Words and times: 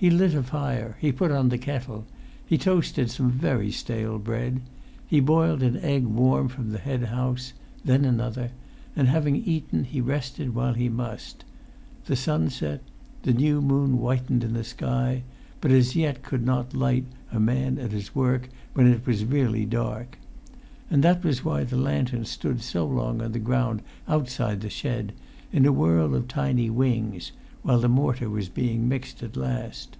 He 0.00 0.10
lit 0.10 0.32
a 0.32 0.44
fire. 0.44 0.96
He 1.00 1.10
put 1.10 1.32
on 1.32 1.48
the 1.48 1.58
kettle. 1.58 2.06
He 2.46 2.56
toasted 2.56 3.10
some 3.10 3.32
very 3.32 3.72
stale 3.72 4.20
bread; 4.20 4.60
he 5.08 5.18
boiled 5.18 5.60
an 5.60 5.76
egg 5.78 6.06
warm 6.06 6.46
from 6.46 6.70
the 6.70 6.78
hen 6.78 7.02
house, 7.02 7.52
then 7.84 8.04
another; 8.04 8.52
and 8.94 9.08
having 9.08 9.34
eaten 9.34 9.82
he 9.82 10.00
rested 10.00 10.54
while 10.54 10.74
he 10.74 10.88
must. 10.88 11.44
The 12.04 12.14
sun 12.14 12.48
set; 12.48 12.80
the 13.24 13.32
new 13.32 13.60
moon 13.60 13.94
whitened 13.94 14.44
in 14.44 14.52
the 14.52 14.62
sky, 14.62 15.24
but 15.60 15.72
as 15.72 15.96
yet 15.96 16.22
could 16.22 16.46
not 16.46 16.74
light 16.76 17.06
a 17.32 17.40
man 17.40 17.76
at 17.78 17.90
his 17.90 18.14
work 18.14 18.48
when 18.74 18.86
it 18.86 19.04
was 19.04 19.24
really 19.24 19.64
dark. 19.64 20.16
And 20.88 21.02
that 21.02 21.24
was 21.24 21.40
why[Pg 21.40 21.72
188] 21.74 21.76
the 21.76 21.84
lantern 21.84 22.24
stood 22.24 22.62
so 22.62 22.86
long 22.86 23.16
upon 23.18 23.32
the 23.32 23.40
ground 23.40 23.82
outside 24.06 24.60
the 24.60 24.70
shed, 24.70 25.12
in 25.50 25.66
a 25.66 25.72
whirl 25.72 26.14
of 26.14 26.28
tiny 26.28 26.70
wings, 26.70 27.32
while 27.60 27.80
the 27.80 27.88
mortar 27.88 28.30
was 28.30 28.48
being 28.50 28.88
mixed 28.88 29.20
at 29.20 29.36
last. 29.36 29.94